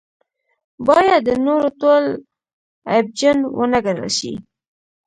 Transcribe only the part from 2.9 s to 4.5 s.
عیبجن ونه ګڼل شي.